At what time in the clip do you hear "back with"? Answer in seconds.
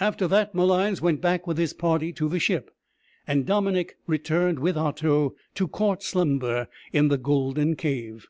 1.22-1.56